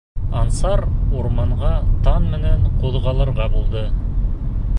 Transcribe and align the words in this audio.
Ансар 0.43 0.81
урманға 1.19 1.73
таң 2.07 2.25
менән 2.33 2.67
ҡуҙғалырға 2.81 3.49
булды. 3.59 3.87